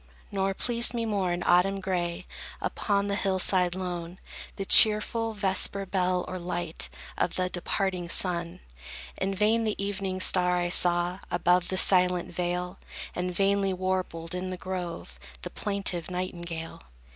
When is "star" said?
10.19-10.55